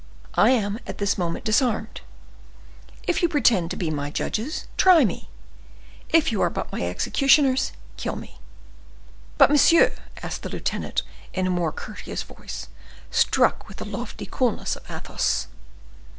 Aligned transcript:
I 0.33 0.49
am 0.49 0.79
at 0.87 0.97
this 0.97 1.15
moment 1.15 1.45
disarmed; 1.45 2.01
if 3.03 3.21
you 3.21 3.29
pretend 3.29 3.69
to 3.69 3.77
be 3.77 3.91
my 3.91 4.09
judges, 4.09 4.65
try 4.75 5.05
me; 5.05 5.29
if 6.09 6.31
you 6.31 6.41
are 6.41 6.49
but 6.49 6.71
my 6.71 6.81
executioners, 6.81 7.71
kill 7.97 8.15
me." 8.15 8.39
"But, 9.37 9.51
monsieur—" 9.51 9.93
asked 10.23 10.41
the 10.41 10.49
lieutenant, 10.49 11.03
in 11.35 11.45
a 11.45 11.51
more 11.51 11.71
courteous 11.71 12.23
voice, 12.23 12.67
struck 13.11 13.67
with 13.67 13.77
the 13.77 13.85
lofty 13.85 14.25
coolness 14.25 14.75
of 14.75 14.89
Athos. 14.89 15.45